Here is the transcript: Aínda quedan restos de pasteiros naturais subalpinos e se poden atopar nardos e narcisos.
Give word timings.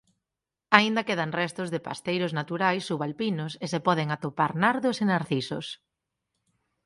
Aínda 0.77 1.07
quedan 1.09 1.35
restos 1.41 1.67
de 1.73 1.83
pasteiros 1.87 2.31
naturais 2.39 2.83
subalpinos 2.89 3.51
e 3.63 3.65
se 3.71 3.79
poden 3.87 4.07
atopar 4.15 4.51
nardos 4.63 4.97
e 5.03 5.05
narcisos. 5.11 5.67